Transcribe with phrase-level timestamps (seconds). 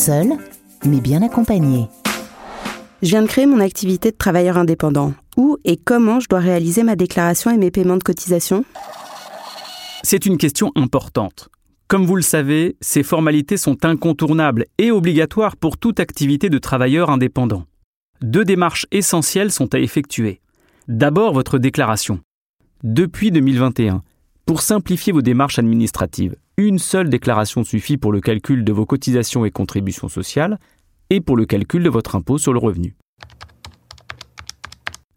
[0.00, 0.32] seul,
[0.86, 1.86] mais bien accompagné.
[3.02, 5.12] Je viens de créer mon activité de travailleur indépendant.
[5.36, 8.64] Où et comment je dois réaliser ma déclaration et mes paiements de cotisation?
[10.02, 11.50] C'est une question importante.
[11.86, 17.10] Comme vous le savez, ces formalités sont incontournables et obligatoires pour toute activité de travailleur
[17.10, 17.64] indépendant.
[18.22, 20.40] Deux démarches essentielles sont à effectuer.
[20.88, 22.20] D'abord, votre déclaration.
[22.82, 24.02] Depuis 2021,
[24.46, 29.44] pour simplifier vos démarches administratives, une seule déclaration suffit pour le calcul de vos cotisations
[29.44, 30.58] et contributions sociales
[31.10, 32.94] et pour le calcul de votre impôt sur le revenu.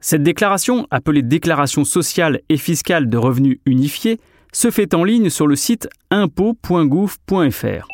[0.00, 4.18] Cette déclaration, appelée déclaration sociale et fiscale de revenus unifiés,
[4.52, 7.88] se fait en ligne sur le site impôt.gouv.fr.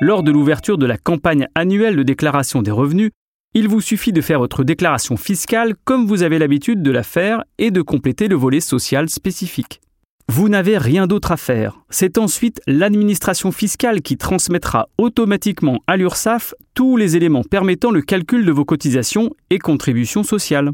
[0.00, 3.10] Lors de l'ouverture de la campagne annuelle de déclaration des revenus,
[3.54, 7.44] il vous suffit de faire votre déclaration fiscale comme vous avez l'habitude de la faire
[7.58, 9.80] et de compléter le volet social spécifique.
[10.28, 11.80] Vous n'avez rien d'autre à faire.
[11.90, 18.46] C'est ensuite l'administration fiscale qui transmettra automatiquement à l'URSSAF tous les éléments permettant le calcul
[18.46, 20.72] de vos cotisations et contributions sociales.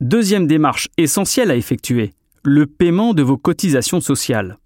[0.00, 4.58] Deuxième démarche essentielle à effectuer, le paiement de vos cotisations sociales.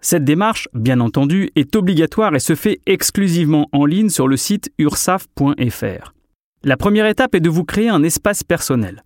[0.00, 4.70] Cette démarche, bien entendu, est obligatoire et se fait exclusivement en ligne sur le site
[4.78, 6.14] ursaf.fr.
[6.62, 9.04] La première étape est de vous créer un espace personnel.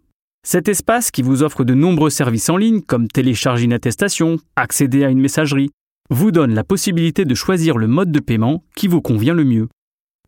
[0.51, 5.05] Cet espace qui vous offre de nombreux services en ligne comme télécharger une attestation, accéder
[5.05, 5.69] à une messagerie,
[6.09, 9.69] vous donne la possibilité de choisir le mode de paiement qui vous convient le mieux.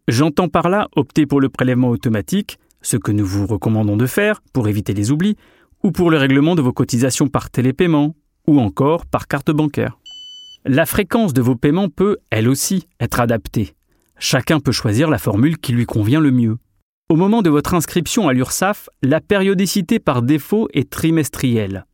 [0.08, 4.42] J'entends par là opter pour le prélèvement automatique, ce que nous vous recommandons de faire
[4.52, 5.38] pour éviter les oublis,
[5.82, 8.14] ou pour le règlement de vos cotisations par télépaiement,
[8.46, 9.98] ou encore par carte bancaire.
[10.66, 13.72] La fréquence de vos paiements peut, elle aussi, être adaptée.
[14.18, 16.58] Chacun peut choisir la formule qui lui convient le mieux.
[17.10, 21.84] Au moment de votre inscription à l'URSSAF, la périodicité par défaut est trimestrielle.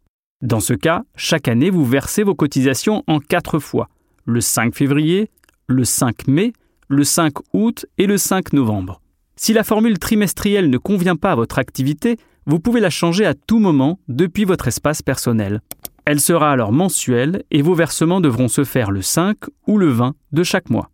[0.42, 3.88] Dans ce cas, chaque année, vous versez vos cotisations en quatre fois,
[4.26, 5.30] le 5 février,
[5.68, 6.52] le 5 mai,
[6.88, 9.00] le 5 août et le 5 novembre.
[9.36, 13.32] Si la formule trimestrielle ne convient pas à votre activité, vous pouvez la changer à
[13.32, 15.62] tout moment depuis votre espace personnel.
[16.04, 20.14] Elle sera alors mensuelle et vos versements devront se faire le 5 ou le 20
[20.32, 20.90] de chaque mois.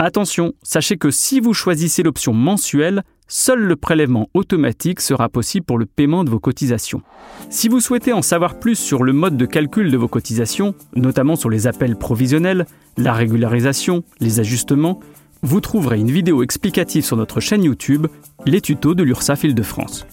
[0.00, 5.76] Attention, sachez que si vous choisissez l'option mensuelle, seul le prélèvement automatique sera possible pour
[5.76, 7.02] le paiement de vos cotisations.
[7.50, 11.34] Si vous souhaitez en savoir plus sur le mode de calcul de vos cotisations, notamment
[11.34, 12.66] sur les appels provisionnels,
[12.96, 15.00] la régularisation, les ajustements,
[15.42, 18.06] vous trouverez une vidéo explicative sur notre chaîne YouTube,
[18.46, 20.06] les tutos de l'URSSAF Île-de-France.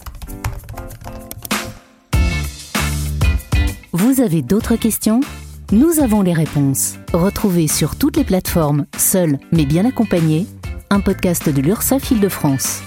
[3.92, 5.20] Vous avez d'autres questions?
[5.72, 6.94] Nous avons les réponses.
[7.12, 10.46] Retrouvez sur toutes les plateformes, seul mais bien accompagné,
[10.90, 12.85] un podcast de l'URSSAF Île-de-France.